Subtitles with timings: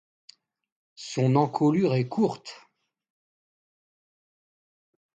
[0.95, 2.57] Son encolure est courte.